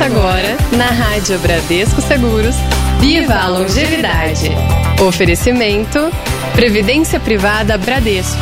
Agora, 0.00 0.56
na 0.78 0.86
Rádio 0.86 1.38
Bradesco 1.40 2.00
Seguros, 2.00 2.56
Viva 3.00 3.34
a 3.34 3.48
Longevidade. 3.48 4.50
Oferecimento: 5.06 5.98
Previdência 6.54 7.20
Privada 7.20 7.76
Bradesco. 7.76 8.40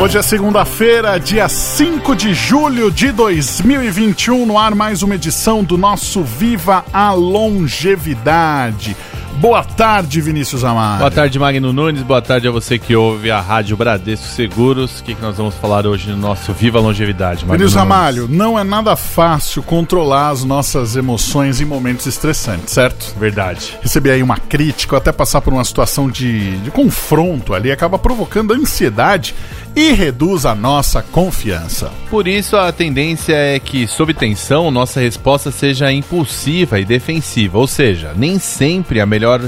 Hoje 0.00 0.18
é 0.18 0.22
segunda-feira, 0.22 1.20
dia 1.20 1.48
5 1.48 2.16
de 2.16 2.34
julho 2.34 2.90
de 2.90 3.12
2021, 3.12 4.44
no 4.44 4.58
ar 4.58 4.74
mais 4.74 5.04
uma 5.04 5.14
edição 5.14 5.62
do 5.62 5.78
nosso 5.78 6.24
Viva 6.24 6.84
a 6.92 7.12
Longevidade. 7.12 8.96
Boa 9.40 9.64
tarde, 9.64 10.20
Vinícius 10.20 10.64
Amaro. 10.64 10.98
Boa 10.98 11.10
tarde, 11.10 11.38
Magno 11.38 11.72
Nunes. 11.72 12.02
Boa 12.02 12.20
tarde 12.20 12.46
a 12.46 12.50
você 12.50 12.78
que 12.78 12.94
ouve 12.94 13.30
a 13.30 13.40
Rádio 13.40 13.74
Bradesco 13.74 14.26
Seguros. 14.26 15.00
O 15.00 15.02
que, 15.02 15.14
que 15.14 15.22
nós 15.22 15.38
vamos 15.38 15.54
falar 15.54 15.86
hoje 15.86 16.10
no 16.10 16.16
nosso 16.18 16.52
Viva 16.52 16.78
Longevidade, 16.78 17.46
Magno 17.46 17.56
Vinícius 17.56 17.80
Amalho, 17.80 18.28
não 18.28 18.58
é 18.58 18.62
nada 18.62 18.94
fácil 18.96 19.62
controlar 19.62 20.28
as 20.28 20.44
nossas 20.44 20.94
emoções 20.94 21.58
em 21.58 21.64
momentos 21.64 22.04
estressantes, 22.04 22.74
certo? 22.74 23.14
Verdade. 23.18 23.78
Receber 23.80 24.10
aí 24.10 24.22
uma 24.22 24.36
crítica 24.36 24.94
ou 24.94 24.98
até 24.98 25.10
passar 25.10 25.40
por 25.40 25.54
uma 25.54 25.64
situação 25.64 26.10
de, 26.10 26.58
de 26.58 26.70
confronto 26.70 27.54
ali 27.54 27.72
acaba 27.72 27.98
provocando 27.98 28.52
ansiedade 28.52 29.34
e 29.74 29.92
reduz 29.92 30.44
a 30.44 30.54
nossa 30.54 31.02
confiança. 31.02 31.90
Por 32.08 32.26
isso, 32.26 32.56
a 32.56 32.72
tendência 32.72 33.34
é 33.34 33.58
que, 33.58 33.86
sob 33.86 34.12
tensão, 34.12 34.70
nossa 34.70 35.00
resposta 35.00 35.50
seja 35.50 35.92
impulsiva 35.92 36.80
e 36.80 36.84
defensiva, 36.84 37.58
ou 37.58 37.66
seja, 37.66 38.12
nem 38.16 38.38
sempre 38.38 39.00
a 39.00 39.06
melhor 39.06 39.40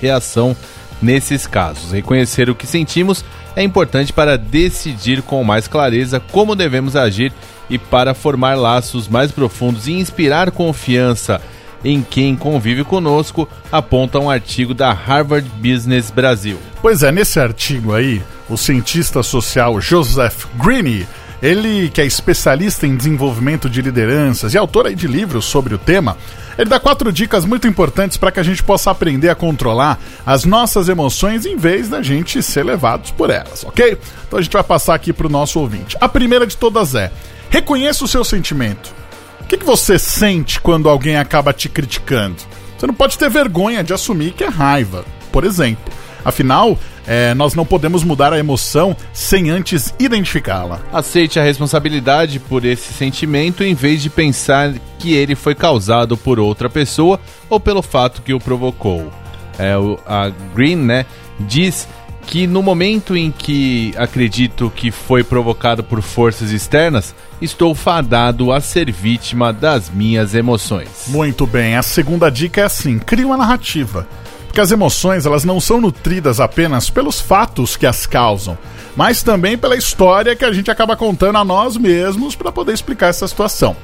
reação 0.00 0.56
nesses 1.00 1.46
casos. 1.46 1.92
Reconhecer 1.92 2.50
o 2.50 2.54
que 2.54 2.66
sentimos 2.66 3.24
é 3.54 3.62
importante 3.62 4.12
para 4.12 4.36
decidir 4.36 5.22
com 5.22 5.42
mais 5.42 5.66
clareza 5.66 6.20
como 6.20 6.56
devemos 6.56 6.96
agir 6.96 7.32
e 7.70 7.78
para 7.78 8.14
formar 8.14 8.56
laços 8.56 9.08
mais 9.08 9.30
profundos 9.30 9.86
e 9.86 9.92
inspirar 9.92 10.50
confiança 10.50 11.40
em 11.84 12.02
quem 12.02 12.36
convive 12.36 12.84
conosco, 12.84 13.48
aponta 13.70 14.18
um 14.18 14.30
artigo 14.30 14.74
da 14.74 14.92
Harvard 14.92 15.48
Business 15.56 16.10
Brasil. 16.10 16.58
Pois 16.82 17.02
é, 17.02 17.12
nesse 17.12 17.38
artigo 17.38 17.94
aí, 17.94 18.22
o 18.48 18.56
cientista 18.56 19.22
social 19.22 19.80
Joseph 19.80 20.46
Greene, 20.56 21.06
ele 21.40 21.88
que 21.90 22.00
é 22.00 22.06
especialista 22.06 22.86
em 22.86 22.96
desenvolvimento 22.96 23.70
de 23.70 23.80
lideranças 23.80 24.54
e 24.54 24.58
autor 24.58 24.92
de 24.94 25.06
livros 25.06 25.44
sobre 25.44 25.74
o 25.74 25.78
tema, 25.78 26.16
ele 26.58 26.68
dá 26.68 26.80
quatro 26.80 27.12
dicas 27.12 27.44
muito 27.44 27.68
importantes 27.68 28.16
para 28.16 28.32
que 28.32 28.40
a 28.40 28.42
gente 28.42 28.64
possa 28.64 28.90
aprender 28.90 29.28
a 29.28 29.34
controlar 29.36 29.96
as 30.26 30.44
nossas 30.44 30.88
emoções 30.88 31.46
em 31.46 31.56
vez 31.56 31.88
da 31.88 32.02
gente 32.02 32.42
ser 32.42 32.64
levados 32.64 33.12
por 33.12 33.30
elas, 33.30 33.62
ok? 33.64 33.96
Então 34.26 34.40
a 34.40 34.42
gente 34.42 34.52
vai 34.52 34.64
passar 34.64 34.94
aqui 34.94 35.12
para 35.12 35.28
o 35.28 35.30
nosso 35.30 35.60
ouvinte. 35.60 35.96
A 36.00 36.08
primeira 36.08 36.44
de 36.44 36.56
todas 36.56 36.96
é: 36.96 37.12
reconheça 37.48 38.04
o 38.04 38.08
seu 38.08 38.24
sentimento. 38.24 38.92
Que, 39.48 39.56
que 39.56 39.64
você 39.64 39.98
sente 39.98 40.60
quando 40.60 40.90
alguém 40.90 41.16
acaba 41.16 41.54
te 41.54 41.70
criticando? 41.70 42.36
Você 42.76 42.86
não 42.86 42.92
pode 42.92 43.16
ter 43.16 43.30
vergonha 43.30 43.82
de 43.82 43.94
assumir 43.94 44.32
que 44.32 44.44
é 44.44 44.48
raiva, 44.48 45.06
por 45.32 45.42
exemplo. 45.42 45.90
Afinal, 46.22 46.78
é, 47.06 47.32
nós 47.32 47.54
não 47.54 47.64
podemos 47.64 48.04
mudar 48.04 48.34
a 48.34 48.38
emoção 48.38 48.94
sem 49.10 49.48
antes 49.48 49.94
identificá-la. 49.98 50.80
Aceite 50.92 51.40
a 51.40 51.42
responsabilidade 51.42 52.38
por 52.38 52.66
esse 52.66 52.92
sentimento 52.92 53.64
em 53.64 53.74
vez 53.74 54.02
de 54.02 54.10
pensar 54.10 54.74
que 54.98 55.14
ele 55.14 55.34
foi 55.34 55.54
causado 55.54 56.14
por 56.14 56.38
outra 56.38 56.68
pessoa 56.68 57.18
ou 57.48 57.58
pelo 57.58 57.80
fato 57.80 58.20
que 58.20 58.34
o 58.34 58.38
provocou. 58.38 59.10
É, 59.58 59.78
o, 59.78 59.98
a 60.06 60.30
Green 60.54 60.76
né, 60.76 61.06
diz 61.40 61.88
que 62.28 62.46
no 62.46 62.62
momento 62.62 63.16
em 63.16 63.30
que 63.30 63.94
acredito 63.96 64.70
que 64.76 64.90
foi 64.90 65.24
provocado 65.24 65.82
por 65.82 66.02
forças 66.02 66.50
externas, 66.50 67.14
estou 67.40 67.74
fadado 67.74 68.52
a 68.52 68.60
ser 68.60 68.92
vítima 68.92 69.50
das 69.50 69.88
minhas 69.88 70.34
emoções. 70.34 71.06
Muito 71.06 71.46
bem, 71.46 71.74
a 71.74 71.82
segunda 71.82 72.30
dica 72.30 72.60
é 72.60 72.64
assim: 72.64 72.98
crie 72.98 73.24
uma 73.24 73.38
narrativa. 73.38 74.06
Porque 74.46 74.60
as 74.60 74.70
emoções 74.70 75.24
elas 75.24 75.42
não 75.42 75.58
são 75.58 75.80
nutridas 75.80 76.38
apenas 76.38 76.90
pelos 76.90 77.18
fatos 77.18 77.76
que 77.76 77.86
as 77.86 78.04
causam, 78.04 78.58
mas 78.94 79.22
também 79.22 79.56
pela 79.56 79.76
história 79.76 80.36
que 80.36 80.44
a 80.44 80.52
gente 80.52 80.70
acaba 80.70 80.96
contando 80.96 81.36
a 81.38 81.44
nós 81.44 81.78
mesmos 81.78 82.34
para 82.36 82.52
poder 82.52 82.74
explicar 82.74 83.08
essa 83.08 83.26
situação. 83.26 83.74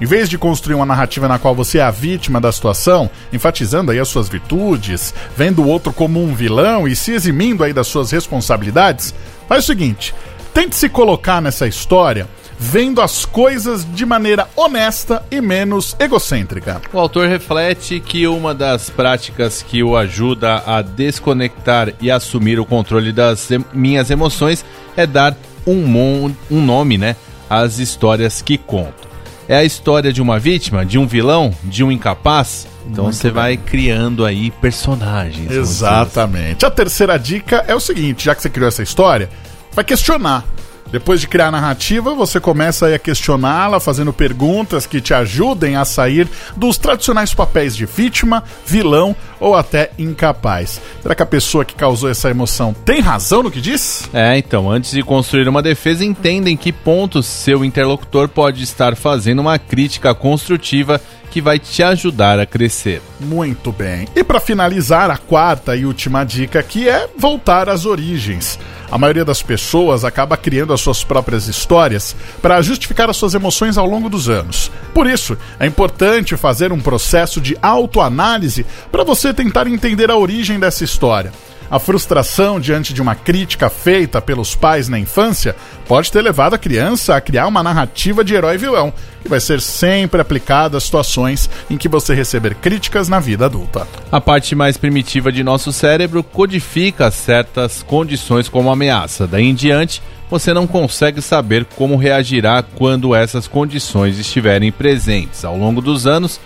Em 0.00 0.06
vez 0.06 0.28
de 0.28 0.36
construir 0.36 0.74
uma 0.74 0.86
narrativa 0.86 1.28
na 1.28 1.38
qual 1.38 1.54
você 1.54 1.78
é 1.78 1.82
a 1.82 1.90
vítima 1.90 2.40
da 2.40 2.50
situação, 2.50 3.08
enfatizando 3.32 3.92
aí 3.92 3.98
as 3.98 4.08
suas 4.08 4.28
virtudes, 4.28 5.14
vendo 5.36 5.62
o 5.62 5.68
outro 5.68 5.92
como 5.92 6.22
um 6.22 6.34
vilão 6.34 6.88
e 6.88 6.96
se 6.96 7.12
eximindo 7.12 7.62
aí 7.62 7.72
das 7.72 7.86
suas 7.86 8.10
responsabilidades, 8.10 9.14
faz 9.48 9.64
o 9.64 9.66
seguinte: 9.66 10.14
tente 10.52 10.74
se 10.74 10.88
colocar 10.88 11.40
nessa 11.40 11.66
história 11.66 12.28
vendo 12.58 13.00
as 13.00 13.24
coisas 13.24 13.86
de 13.94 14.06
maneira 14.06 14.48
honesta 14.56 15.22
e 15.30 15.40
menos 15.40 15.96
egocêntrica. 15.98 16.80
O 16.92 16.98
autor 16.98 17.28
reflete 17.28 18.00
que 18.00 18.26
uma 18.26 18.54
das 18.54 18.88
práticas 18.88 19.62
que 19.62 19.82
o 19.82 19.96
ajuda 19.96 20.62
a 20.66 20.80
desconectar 20.82 21.92
e 22.00 22.10
assumir 22.10 22.58
o 22.58 22.64
controle 22.64 23.12
das 23.12 23.48
minhas 23.72 24.10
emoções 24.10 24.64
é 24.96 25.06
dar 25.06 25.36
um, 25.66 26.32
um 26.50 26.64
nome 26.64 26.98
né, 26.98 27.16
às 27.48 27.78
histórias 27.78 28.40
que 28.40 28.56
conto. 28.56 29.13
É 29.48 29.56
a 29.56 29.64
história 29.64 30.12
de 30.12 30.22
uma 30.22 30.38
vítima, 30.38 30.84
de 30.86 30.98
um 30.98 31.06
vilão, 31.06 31.52
de 31.64 31.84
um 31.84 31.92
incapaz? 31.92 32.66
Então 32.90 33.04
Muito 33.04 33.16
você 33.16 33.24
bem. 33.28 33.32
vai 33.32 33.56
criando 33.56 34.24
aí 34.24 34.50
personagens. 34.50 35.50
Exatamente. 35.50 36.64
A 36.64 36.70
terceira 36.70 37.18
dica 37.18 37.64
é 37.66 37.74
o 37.74 37.80
seguinte: 37.80 38.24
já 38.24 38.34
que 38.34 38.42
você 38.42 38.50
criou 38.50 38.68
essa 38.68 38.82
história, 38.82 39.28
vai 39.72 39.84
questionar 39.84 40.44
depois 40.90 41.20
de 41.20 41.26
criar 41.26 41.48
a 41.48 41.50
narrativa, 41.50 42.14
você 42.14 42.38
começa 42.38 42.94
a 42.94 42.98
questioná-la, 42.98 43.80
fazendo 43.80 44.12
perguntas 44.12 44.86
que 44.86 45.00
te 45.00 45.12
ajudem 45.12 45.76
a 45.76 45.84
sair 45.84 46.28
dos 46.56 46.78
tradicionais 46.78 47.34
papéis 47.34 47.74
de 47.74 47.84
vítima, 47.84 48.44
vilão 48.64 49.16
ou 49.40 49.54
até 49.54 49.90
incapaz. 49.98 50.80
Será 51.02 51.14
que 51.14 51.22
a 51.22 51.26
pessoa 51.26 51.64
que 51.64 51.74
causou 51.74 52.08
essa 52.08 52.30
emoção 52.30 52.74
tem 52.84 53.00
razão 53.00 53.42
no 53.42 53.50
que 53.50 53.60
diz? 53.60 54.08
É, 54.12 54.38
então, 54.38 54.70
antes 54.70 54.92
de 54.92 55.02
construir 55.02 55.48
uma 55.48 55.62
defesa, 55.62 56.04
entendem 56.04 56.56
que 56.56 56.72
pontos 56.72 57.26
seu 57.26 57.64
interlocutor 57.64 58.28
pode 58.28 58.62
estar 58.62 58.94
fazendo 58.94 59.40
uma 59.40 59.58
crítica 59.58 60.14
construtiva 60.14 61.00
que 61.34 61.40
vai 61.40 61.58
te 61.58 61.82
ajudar 61.82 62.38
a 62.38 62.46
crescer. 62.46 63.02
Muito 63.18 63.72
bem. 63.72 64.06
E 64.14 64.22
para 64.22 64.38
finalizar, 64.38 65.10
a 65.10 65.16
quarta 65.16 65.74
e 65.74 65.84
última 65.84 66.22
dica 66.22 66.60
aqui 66.60 66.88
é 66.88 67.08
voltar 67.18 67.68
às 67.68 67.84
origens. 67.84 68.56
A 68.90 68.98
maioria 68.98 69.24
das 69.24 69.42
pessoas 69.42 70.04
acaba 70.04 70.36
criando 70.36 70.72
as 70.72 70.80
suas 70.80 71.02
próprias 71.02 71.48
histórias 71.48 72.14
para 72.40 72.60
justificar 72.62 73.08
as 73.10 73.16
suas 73.16 73.34
emoções 73.34 73.78
ao 73.78 73.86
longo 73.86 74.08
dos 74.08 74.28
anos. 74.28 74.70
Por 74.92 75.06
isso, 75.06 75.36
é 75.58 75.66
importante 75.66 76.36
fazer 76.36 76.72
um 76.72 76.80
processo 76.80 77.40
de 77.40 77.56
autoanálise 77.60 78.64
para 78.92 79.04
você 79.04 79.32
tentar 79.32 79.66
entender 79.66 80.10
a 80.10 80.16
origem 80.16 80.58
dessa 80.58 80.84
história. 80.84 81.32
A 81.70 81.78
frustração 81.78 82.60
diante 82.60 82.92
de 82.92 83.00
uma 83.00 83.14
crítica 83.14 83.70
feita 83.70 84.20
pelos 84.20 84.54
pais 84.54 84.88
na 84.88 84.98
infância 84.98 85.56
pode 85.86 86.12
ter 86.12 86.22
levado 86.22 86.54
a 86.54 86.58
criança 86.58 87.16
a 87.16 87.20
criar 87.20 87.46
uma 87.46 87.62
narrativa 87.62 88.24
de 88.24 88.34
herói 88.34 88.56
vilão, 88.56 88.92
que 89.22 89.28
vai 89.28 89.40
ser 89.40 89.60
sempre 89.60 90.20
aplicada 90.20 90.76
a 90.76 90.80
situações 90.80 91.48
em 91.70 91.76
que 91.76 91.88
você 91.88 92.14
receber 92.14 92.54
críticas 92.56 93.08
na 93.08 93.18
vida 93.18 93.46
adulta. 93.46 93.86
A 94.12 94.20
parte 94.20 94.54
mais 94.54 94.76
primitiva 94.76 95.32
de 95.32 95.42
nosso 95.42 95.72
cérebro 95.72 96.22
codifica 96.22 97.10
certas 97.10 97.82
condições 97.82 98.48
como 98.48 98.70
ameaça. 98.70 99.26
Daí 99.26 99.44
em 99.44 99.54
diante, 99.54 100.02
você 100.30 100.52
não 100.52 100.66
consegue 100.66 101.20
saber 101.20 101.64
como 101.76 101.96
reagirá 101.96 102.62
quando 102.62 103.14
essas 103.14 103.46
condições 103.46 104.18
estiverem 104.18 104.72
presentes. 104.72 105.44
Ao 105.44 105.56
longo 105.56 105.80
dos 105.80 106.06
anos, 106.06 106.40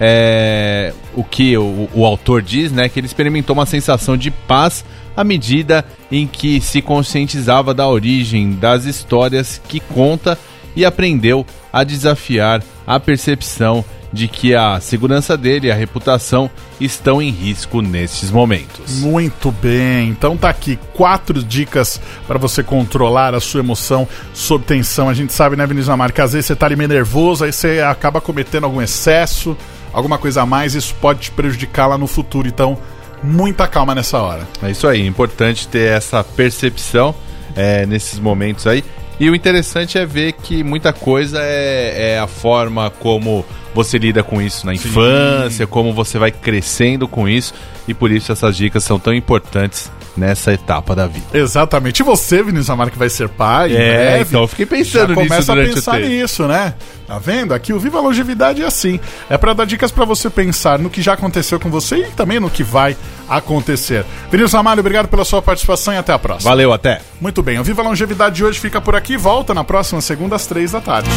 é, 0.00 0.92
o 1.14 1.22
que 1.22 1.56
o, 1.56 1.88
o, 1.94 2.04
autor 2.04 2.42
diz, 2.42 2.72
né, 2.72 2.88
que 2.88 2.98
ele 2.98 3.06
experimentou 3.06 3.54
uma 3.54 3.66
sensação 3.66 4.16
de 4.16 4.30
paz 4.30 4.84
à 5.16 5.22
medida 5.22 5.84
em 6.10 6.26
que 6.26 6.60
se 6.60 6.82
conscientizava 6.82 7.72
da 7.72 7.88
origem 7.88 8.52
das 8.52 8.84
histórias 8.84 9.60
que 9.68 9.80
conta 9.80 10.38
e 10.74 10.84
aprendeu 10.84 11.46
a 11.72 11.84
desafiar 11.84 12.62
a 12.86 12.98
percepção 12.98 13.84
de 14.12 14.28
que 14.28 14.54
a 14.54 14.78
segurança 14.80 15.36
dele 15.36 15.66
e 15.66 15.72
a 15.72 15.74
reputação 15.74 16.48
estão 16.80 17.20
em 17.20 17.30
risco 17.30 17.82
nesses 17.82 18.30
momentos. 18.30 19.00
Muito 19.00 19.50
bem. 19.50 20.08
Então 20.08 20.36
tá 20.36 20.48
aqui 20.48 20.78
quatro 20.94 21.42
dicas 21.42 22.00
para 22.26 22.38
você 22.38 22.62
controlar 22.62 23.34
a 23.34 23.40
sua 23.40 23.58
emoção 23.58 24.06
sob 24.32 24.64
tensão. 24.64 25.08
A 25.08 25.14
gente 25.14 25.32
sabe, 25.32 25.56
né, 25.56 25.66
Vinícius 25.66 25.90
Amar, 25.90 26.12
que 26.12 26.20
às 26.20 26.32
vezes 26.32 26.46
você 26.46 26.54
tá 26.54 26.66
ali 26.66 26.76
meio 26.76 26.88
nervoso, 26.88 27.44
aí 27.44 27.52
você 27.52 27.80
acaba 27.80 28.20
cometendo 28.20 28.64
algum 28.64 28.80
excesso 28.80 29.56
alguma 29.94 30.18
coisa 30.18 30.42
a 30.42 30.46
mais, 30.46 30.74
isso 30.74 30.94
pode 31.00 31.20
te 31.20 31.30
prejudicar 31.30 31.86
lá 31.86 31.96
no 31.96 32.06
futuro. 32.06 32.48
Então, 32.48 32.76
muita 33.22 33.66
calma 33.66 33.94
nessa 33.94 34.18
hora. 34.20 34.46
É 34.62 34.70
isso 34.70 34.86
aí, 34.86 35.06
importante 35.06 35.66
ter 35.66 35.90
essa 35.90 36.22
percepção 36.22 37.14
é, 37.56 37.86
nesses 37.86 38.18
momentos 38.18 38.66
aí. 38.66 38.84
E 39.18 39.30
o 39.30 39.34
interessante 39.34 39.96
é 39.96 40.04
ver 40.04 40.32
que 40.32 40.64
muita 40.64 40.92
coisa 40.92 41.38
é, 41.40 42.14
é 42.14 42.18
a 42.18 42.26
forma 42.26 42.90
como 42.90 43.44
você 43.72 43.96
lida 43.96 44.24
com 44.24 44.42
isso 44.42 44.66
na 44.66 44.74
infância, 44.74 45.64
Sim. 45.64 45.70
como 45.70 45.92
você 45.92 46.18
vai 46.18 46.32
crescendo 46.32 47.06
com 47.06 47.28
isso, 47.28 47.54
e 47.86 47.94
por 47.94 48.10
isso 48.10 48.32
essas 48.32 48.56
dicas 48.56 48.82
são 48.82 48.98
tão 48.98 49.14
importantes 49.14 49.90
nessa 50.16 50.52
etapa 50.52 50.94
da 50.94 51.06
vida. 51.06 51.26
Exatamente. 51.32 52.00
E 52.00 52.02
você, 52.02 52.42
Vinícius 52.42 52.70
Amar, 52.70 52.90
que 52.90 52.98
vai 52.98 53.08
ser 53.08 53.28
pai, 53.28 53.74
É, 53.74 53.94
breve, 53.94 54.24
então 54.28 54.42
eu 54.42 54.48
fiquei 54.48 54.66
pensando 54.66 55.14
já 55.14 55.20
nisso 55.20 55.28
começa 55.28 55.52
a 55.52 55.56
pensar 55.56 56.00
nisso, 56.00 56.46
né? 56.46 56.74
Tá 57.06 57.18
vendo? 57.18 57.52
Aqui 57.52 57.72
o 57.72 57.78
Viva 57.78 57.98
a 57.98 58.00
Longevidade 58.00 58.62
é 58.62 58.66
assim. 58.66 58.98
É 59.28 59.36
pra 59.36 59.52
dar 59.52 59.66
dicas 59.66 59.90
pra 59.90 60.04
você 60.04 60.30
pensar 60.30 60.78
no 60.78 60.88
que 60.88 61.02
já 61.02 61.12
aconteceu 61.12 61.60
com 61.60 61.70
você 61.70 61.96
e 61.96 62.10
também 62.12 62.40
no 62.40 62.48
que 62.48 62.62
vai 62.62 62.96
acontecer. 63.28 64.04
Vinícius 64.30 64.54
Amário, 64.54 64.80
obrigado 64.80 65.08
pela 65.08 65.24
sua 65.24 65.42
participação 65.42 65.92
e 65.92 65.96
até 65.98 66.12
a 66.12 66.18
próxima. 66.18 66.50
Valeu, 66.50 66.72
até! 66.72 67.00
Muito 67.20 67.42
bem, 67.42 67.58
o 67.58 67.64
Viva 67.64 67.82
a 67.82 67.84
Longevidade 67.84 68.36
de 68.36 68.44
hoje 68.44 68.58
fica 68.58 68.80
por 68.80 68.94
aqui. 68.96 69.16
Volta 69.16 69.52
na 69.52 69.64
próxima 69.64 70.00
segunda 70.00 70.36
às 70.36 70.46
três 70.46 70.72
da 70.72 70.80
tarde. 70.80 71.10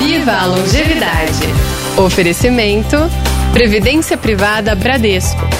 Viva 0.00 0.32
a 0.32 0.46
longevidade. 0.46 1.40
Oferecimento: 1.96 2.96
Previdência 3.52 4.16
Privada 4.16 4.74
Bradesco. 4.74 5.59